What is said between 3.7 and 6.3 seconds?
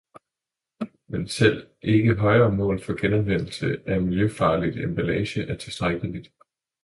af miljøfarligt emballage er tilstrækkeligt.